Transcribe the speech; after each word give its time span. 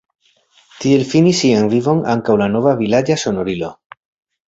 Tiel 0.85 1.03
finis 1.11 1.43
sian 1.45 1.71
vivon 1.75 2.03
ankaŭ 2.17 2.41
la 2.45 2.51
nova 2.57 2.77
vilaĝa 2.83 3.23
sonorilo. 3.27 3.75